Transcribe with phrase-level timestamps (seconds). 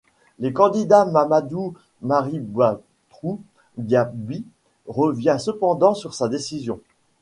[0.39, 3.39] Le candidat Mamadou Maribatrou
[3.77, 4.43] Diaby
[4.87, 6.79] revient cependant sur sa décision.